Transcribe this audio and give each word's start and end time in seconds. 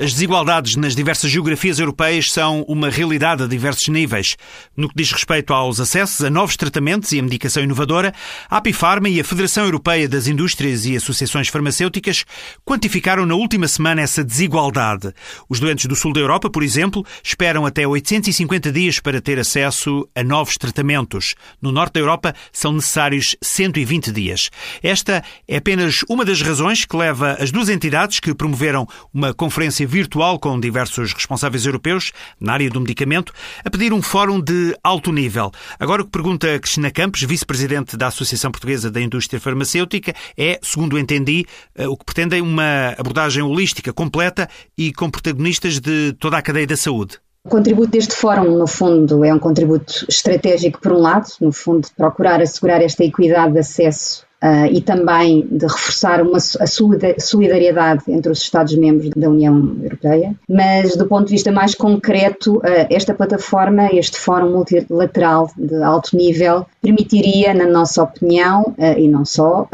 As 0.00 0.12
desigualdades 0.12 0.76
nas 0.76 0.94
diversas 0.94 1.28
geografias 1.28 1.80
europeias 1.80 2.30
são 2.30 2.62
uma 2.68 2.88
realidade 2.88 3.42
a 3.42 3.48
diversos 3.48 3.88
níveis. 3.88 4.36
No 4.76 4.88
que 4.88 4.94
diz 4.94 5.10
respeito 5.10 5.52
aos 5.52 5.80
acessos 5.80 6.24
a 6.24 6.30
novos 6.30 6.56
tratamentos 6.56 7.10
e 7.10 7.18
a 7.18 7.22
medicação 7.22 7.64
inovadora, 7.64 8.14
a 8.48 8.58
Apifarma 8.58 9.08
e 9.08 9.18
a 9.18 9.24
Federação 9.24 9.64
Europeia 9.64 10.08
das 10.08 10.28
Indústrias 10.28 10.86
e 10.86 10.94
Associações 10.94 11.48
Farmacêuticas 11.48 12.24
quantificaram 12.64 13.26
na 13.26 13.34
última 13.34 13.66
semana 13.66 14.00
essa 14.00 14.22
desigualdade. 14.22 15.12
Os 15.48 15.58
doentes 15.58 15.86
do 15.86 15.96
sul 15.96 16.12
da 16.12 16.20
Europa, 16.20 16.48
por 16.48 16.62
exemplo, 16.62 17.04
esperam 17.20 17.66
até 17.66 17.84
850 17.84 18.70
dias 18.70 19.00
para 19.00 19.20
ter 19.20 19.40
acesso 19.40 20.08
a 20.14 20.22
novos 20.22 20.56
tratamentos. 20.56 21.34
No 21.60 21.72
norte 21.72 21.94
da 21.94 22.00
Europa 22.00 22.36
são 22.52 22.72
necessários 22.72 23.34
120 23.42 24.12
dias. 24.12 24.48
Esta 24.80 25.24
é 25.48 25.56
apenas 25.56 26.04
uma 26.08 26.24
das 26.24 26.40
razões 26.40 26.84
que 26.84 26.96
leva 26.96 27.32
as 27.40 27.50
duas 27.50 27.68
entidades 27.68 28.20
que 28.20 28.32
promoveram 28.32 28.86
uma 29.12 29.34
conferência 29.34 29.87
virtual 29.88 30.38
com 30.38 30.60
diversos 30.60 31.12
responsáveis 31.12 31.64
europeus 31.64 32.12
na 32.38 32.52
área 32.52 32.68
do 32.68 32.80
medicamento 32.80 33.32
a 33.64 33.70
pedir 33.70 33.92
um 33.92 34.02
fórum 34.02 34.40
de 34.40 34.76
alto 34.84 35.10
nível. 35.10 35.50
Agora 35.80 36.02
o 36.02 36.04
que 36.04 36.10
pergunta 36.10 36.58
Cristina 36.60 36.90
Campos, 36.90 37.22
vice-presidente 37.22 37.96
da 37.96 38.08
Associação 38.08 38.50
Portuguesa 38.50 38.90
da 38.90 39.00
Indústria 39.00 39.40
Farmacêutica, 39.40 40.14
é, 40.36 40.58
segundo 40.62 40.98
entendi, 40.98 41.46
eh, 41.74 41.88
o 41.88 41.96
que 41.96 42.04
pretendem 42.04 42.42
uma 42.42 42.94
abordagem 42.98 43.42
holística, 43.42 43.92
completa 43.92 44.48
e 44.76 44.92
com 44.92 45.10
protagonistas 45.10 45.80
de 45.80 46.12
toda 46.20 46.36
a 46.36 46.42
cadeia 46.42 46.66
da 46.66 46.76
saúde. 46.76 47.18
O 47.44 47.48
contributo 47.48 47.92
deste 47.92 48.14
fórum, 48.14 48.58
no 48.58 48.66
fundo, 48.66 49.24
é 49.24 49.32
um 49.32 49.38
contributo 49.38 50.04
estratégico, 50.08 50.80
por 50.82 50.92
um 50.92 50.98
lado, 50.98 51.28
no 51.40 51.50
fundo, 51.50 51.88
procurar 51.96 52.42
assegurar 52.42 52.82
esta 52.82 53.04
equidade 53.04 53.54
de 53.54 53.60
acesso 53.60 54.27
uh, 54.42 54.66
e 54.70 54.80
também 54.80 55.46
de 55.50 55.66
reforçar 55.66 56.22
uma, 56.22 56.38
a 56.38 57.20
solidariedade 57.20 58.02
entre 58.08 58.32
os 58.32 58.42
Estados-membros 58.42 59.10
da 59.16 59.28
União 59.28 59.76
Europeia. 59.82 60.34
Mas, 60.48 60.96
do 60.96 61.06
ponto 61.06 61.26
de 61.26 61.32
vista 61.32 61.52
mais 61.52 61.74
concreto, 61.74 62.56
uh, 62.58 62.62
esta 62.90 63.14
plataforma, 63.14 63.88
este 63.92 64.18
fórum 64.18 64.50
multilateral 64.50 65.50
de 65.56 65.82
alto 65.82 66.16
nível, 66.16 66.66
permitiria, 66.80 67.52
na 67.54 67.66
nossa 67.66 68.02
opinião, 68.02 68.74
uh, 68.78 68.98
e 68.98 69.08
não 69.08 69.24
só, 69.24 69.68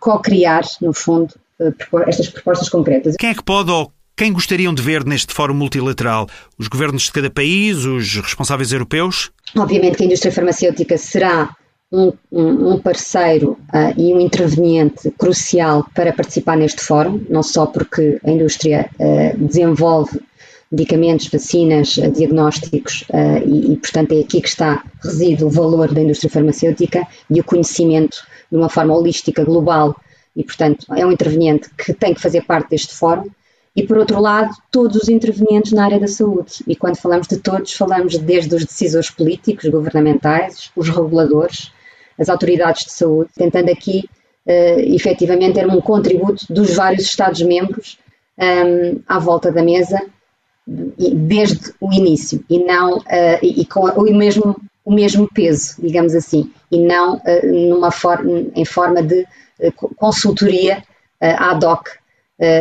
co-criar, 0.00 0.62
no 0.80 0.92
fundo, 0.92 1.34
estas 2.06 2.28
propostas 2.28 2.68
concretas. 2.68 3.16
Quem 3.16 3.30
é 3.30 3.34
que 3.34 3.42
pode 3.42 3.70
ou 3.70 3.90
quem 4.16 4.32
gostariam 4.32 4.72
de 4.72 4.82
ver 4.82 5.04
neste 5.04 5.32
fórum 5.34 5.54
multilateral? 5.54 6.28
Os 6.58 6.68
governos 6.68 7.04
de 7.04 7.12
cada 7.12 7.30
país, 7.30 7.84
os 7.84 8.16
responsáveis 8.16 8.72
europeus? 8.72 9.30
Obviamente 9.56 9.96
que 9.96 10.04
a 10.04 10.06
indústria 10.06 10.32
farmacêutica 10.32 10.96
será 10.96 11.50
um, 11.94 12.72
um, 12.72 12.78
parceiro 12.78 13.52
uh, 13.72 13.94
e 13.96 14.12
um 14.12 14.20
interveniente 14.20 15.10
crucial 15.12 15.86
para 15.94 16.12
participar 16.12 16.56
neste 16.56 16.82
fórum, 16.82 17.24
não 17.28 17.42
só 17.42 17.66
porque 17.66 18.18
a 18.24 18.30
indústria 18.30 18.90
uh, 18.98 19.38
desenvolve 19.38 20.20
medicamentos, 20.70 21.28
vacinas, 21.28 21.96
uh, 21.98 22.10
diagnósticos 22.10 23.04
e, 23.46 23.72
e, 23.72 23.76
portanto, 23.76 24.12
é 24.12 24.20
aqui 24.20 24.40
que 24.40 24.48
está 24.48 24.82
reside 25.02 25.44
o 25.44 25.50
valor 25.50 25.94
da 25.94 26.00
indústria 26.00 26.30
farmacêutica 26.30 27.06
e 27.30 27.40
o 27.40 27.44
conhecimento 27.44 28.16
de 28.50 28.56
uma 28.56 28.68
forma 28.68 28.94
holística, 28.94 29.44
global 29.44 29.94
e, 30.34 30.42
portanto, 30.42 30.86
é 30.94 31.06
um 31.06 31.12
interveniente 31.12 31.70
que 31.76 31.92
tem 31.92 32.12
que 32.12 32.20
fazer 32.20 32.44
parte 32.44 32.70
deste 32.70 32.92
fórum. 32.94 33.30
E, 33.76 33.82
por 33.82 33.98
outro 33.98 34.20
lado, 34.20 34.54
todos 34.70 35.02
os 35.02 35.08
intervenientes 35.08 35.72
na 35.72 35.84
área 35.84 35.98
da 35.98 36.06
saúde. 36.06 36.62
E 36.66 36.76
quando 36.76 36.96
falamos 36.96 37.26
de 37.26 37.38
todos, 37.38 37.72
falamos 37.72 38.16
desde 38.18 38.54
os 38.54 38.64
decisores 38.64 39.10
políticos, 39.10 39.68
governamentais, 39.68 40.70
os 40.76 40.88
reguladores, 40.88 41.72
as 42.18 42.28
autoridades 42.28 42.84
de 42.84 42.92
saúde, 42.92 43.30
tentando 43.34 43.70
aqui 43.70 44.08
uh, 44.46 44.80
efetivamente 44.94 45.54
ter 45.54 45.66
um 45.66 45.80
contributo 45.80 46.46
dos 46.50 46.74
vários 46.74 47.04
Estados-membros 47.04 47.98
um, 48.38 48.42
ehm, 48.42 48.98
à 49.06 49.18
volta 49.18 49.50
da 49.50 49.62
mesa 49.62 50.00
desde 50.66 51.74
o 51.80 51.92
início 51.92 52.42
e 52.48 52.58
não 52.58 52.98
uh, 52.98 53.38
e, 53.42 53.60
e, 53.60 53.66
com 53.66 53.80
o 53.80 54.02
mesmo 54.16 54.56
o 54.84 54.92
mesmo 54.92 55.26
peso, 55.32 55.76
digamos 55.78 56.14
assim, 56.14 56.52
e 56.70 56.78
não 56.78 57.16
uh, 57.16 57.70
numa 57.70 57.90
for 57.90 58.22
em 58.54 58.64
forma 58.66 59.02
de 59.02 59.26
consultoria 59.96 60.82
ad 61.20 61.64
hoc, 61.64 61.88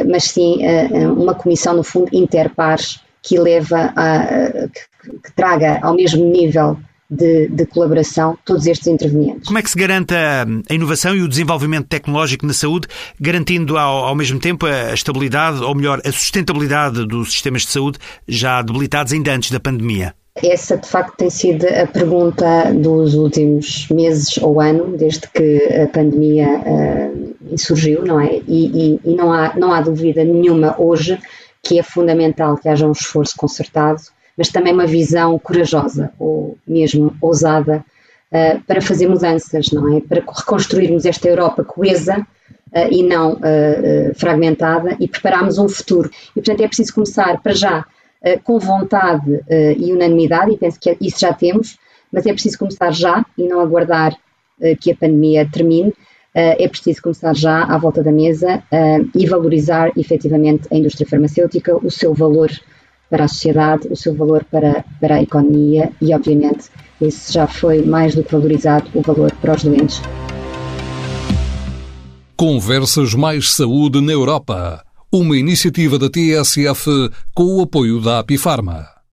mas 0.08 0.26
sim 0.26 0.60
uma 1.18 1.34
comissão 1.34 1.74
no 1.74 1.84
fundo 1.84 2.08
interpares 2.14 3.02
que 3.22 3.38
leva 3.38 3.92
a, 3.94 4.70
que, 4.70 5.18
que 5.18 5.32
traga 5.36 5.80
ao 5.82 5.96
mesmo 5.96 6.24
nível 6.24 6.78
de, 7.10 7.48
de, 7.48 7.66
colaboração 7.66 8.38
todos 8.46 8.66
estes 8.66 8.88
intervenientes. 8.88 9.48
Como 9.48 9.58
é 9.58 9.62
que 9.62 9.70
se 9.70 9.78
garante 9.78 10.14
a, 10.14 10.46
a 10.70 10.74
inovação 10.74 11.16
e 11.16 11.22
o 11.22 11.28
desenvolvimento 11.28 11.88
tecnológico 11.88 12.46
na 12.46 12.54
saúde, 12.54 12.88
garantindo 13.20 13.78
ao, 13.78 14.06
ao, 14.06 14.16
mesmo 14.16 14.40
tempo 14.40 14.66
a 14.66 14.94
estabilidade, 14.94 15.64
ou 15.64 15.76
melhor, 15.76 16.02
a 16.06 16.12
sustentabilidade 16.12 17.06
dos 17.06 17.32
sistemas 17.32 17.64
de 17.64 17.70
saúde 17.70 18.00
já 18.28 18.62
debilitados 18.62 19.14
ainda 19.14 19.34
antes 19.34 19.52
da 19.52 19.60
pandemia? 19.60 20.14
Essa, 20.36 20.78
de 20.78 20.90
facto, 20.90 21.16
tem 21.16 21.30
sido 21.30 21.68
a 21.68 21.86
pergunta 21.86 22.74
dos 22.74 23.14
últimos 23.14 23.88
meses 23.90 24.38
ou 24.40 24.60
ano, 24.60 24.98
desde 24.98 25.28
que 25.30 25.64
a 25.80 25.88
pandemia 25.88 26.48
uh, 26.48 27.58
surgiu, 27.58 28.04
não 28.04 28.20
é? 28.20 28.40
E, 28.48 28.96
e, 28.96 29.00
e 29.06 29.16
não, 29.16 29.32
há, 29.32 29.54
não 29.56 29.72
há 29.72 29.82
dúvida 29.82 30.24
nenhuma 30.24 30.76
hoje 30.80 31.20
que 31.62 31.78
é 31.78 31.84
fundamental 31.84 32.58
que 32.58 32.68
haja 32.68 32.88
um 32.88 32.92
esforço 32.92 33.36
concertado 33.38 34.02
mas 34.38 34.50
também 34.50 34.74
uma 34.74 34.88
visão 34.88 35.38
corajosa 35.40 36.12
ou 36.18 36.58
mesmo 36.68 37.16
ousada 37.22 37.84
uh, 38.32 38.62
para 38.64 38.82
fazer 38.82 39.08
mudanças, 39.08 39.72
não 39.72 39.96
é? 39.96 40.02
Para 40.02 40.22
reconstruirmos 40.22 41.06
esta 41.06 41.28
Europa 41.28 41.64
coesa 41.64 42.20
uh, 42.20 42.88
e 42.92 43.04
não 43.04 43.34
uh, 43.34 44.16
fragmentada 44.16 44.96
e 45.00 45.08
prepararmos 45.08 45.58
um 45.58 45.70
futuro. 45.70 46.10
E, 46.32 46.42
portanto, 46.42 46.62
é 46.62 46.68
preciso 46.68 46.94
começar 46.94 47.42
para 47.42 47.54
já 47.54 47.86
com 48.46 48.58
vontade 48.58 49.44
e 49.78 49.92
unanimidade, 49.92 50.54
e 50.54 50.58
penso 50.58 50.80
que 50.80 50.96
isso 51.02 51.20
já 51.20 51.34
temos, 51.34 51.78
mas 52.10 52.26
é 52.26 52.32
preciso 52.32 52.58
começar 52.58 52.90
já 52.94 53.26
e 53.38 53.46
não 53.46 53.60
aguardar 53.60 54.16
que 54.80 54.92
a 54.92 54.96
pandemia 54.96 55.46
termine. 55.52 55.94
é 56.34 56.66
preciso 56.70 57.02
começar 57.02 57.36
já 57.36 57.66
à 57.66 57.78
volta 57.78 58.02
da 58.02 58.14
mesa 58.14 58.64
e 59.14 59.28
valorizar 59.28 59.92
efetivamente 59.98 60.70
a 60.72 60.78
indústria 60.78 61.06
farmacêutica, 61.06 61.76
o 61.76 61.92
seu 61.92 62.14
valor 62.14 62.50
para 63.10 63.26
a 63.26 63.28
sociedade, 63.28 63.88
o 63.90 63.96
seu 63.96 64.16
valor 64.16 64.46
para, 64.50 64.84
para 65.00 65.16
a 65.16 65.22
economia 65.22 65.92
e, 66.02 66.14
obviamente, 66.14 66.70
esse 67.00 67.32
já 67.34 67.48
foi 67.48 67.84
mais 67.84 68.16
do 68.16 68.24
que 68.24 68.32
valorizado 68.32 68.90
o 68.94 69.02
valor 69.02 69.32
para 69.42 69.56
os 69.56 69.64
doentes. 69.64 70.02
Conversas 72.36 73.14
Mais 73.14 73.52
Saúde 73.52 74.02
na 74.02 74.12
Europa. 74.12 74.84
Uma 75.12 75.38
iniciativa 75.38 76.00
da 76.00 76.10
TSF 76.10 76.90
com 77.34 77.58
o 77.58 77.62
apoio 77.62 78.02
da 78.02 78.20
Apifarma. 78.20 78.94